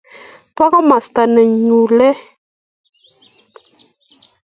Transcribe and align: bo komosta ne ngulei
bo 0.55 0.65
komosta 0.73 1.21
ne 1.33 1.41
ngulei 1.65 2.19